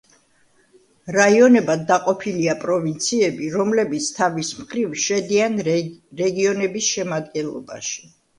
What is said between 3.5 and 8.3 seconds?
რომლებიც თავის მხრივ შედიან რეგიონების შემადგენლობაში.